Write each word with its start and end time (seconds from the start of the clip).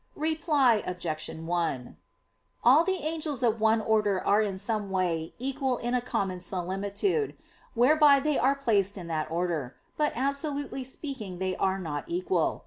Reply 0.15 0.81
Obj. 0.87 1.29
1: 1.29 1.97
All 2.63 2.83
the 2.83 3.05
angels 3.05 3.43
of 3.43 3.61
one 3.61 3.81
order 3.81 4.19
are 4.19 4.41
in 4.41 4.57
some 4.57 4.89
way 4.89 5.35
equal 5.37 5.77
in 5.77 5.93
a 5.93 6.01
common 6.01 6.39
similitude, 6.39 7.37
whereby 7.75 8.19
they 8.19 8.39
are 8.39 8.55
placed 8.55 8.97
in 8.97 9.05
that 9.09 9.29
order; 9.29 9.75
but 9.97 10.11
absolutely 10.15 10.83
speaking 10.83 11.37
they 11.37 11.55
are 11.57 11.77
not 11.77 12.05
equal. 12.07 12.59